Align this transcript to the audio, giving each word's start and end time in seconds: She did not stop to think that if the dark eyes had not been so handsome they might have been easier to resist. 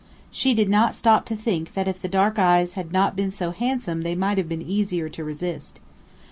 She 0.31 0.55
did 0.55 0.67
not 0.67 0.95
stop 0.95 1.27
to 1.27 1.35
think 1.35 1.75
that 1.75 1.87
if 1.87 2.01
the 2.01 2.07
dark 2.07 2.39
eyes 2.39 2.73
had 2.73 2.91
not 2.91 3.15
been 3.15 3.29
so 3.29 3.51
handsome 3.51 4.01
they 4.01 4.15
might 4.15 4.39
have 4.39 4.49
been 4.49 4.63
easier 4.63 5.09
to 5.09 5.23
resist. 5.23 5.79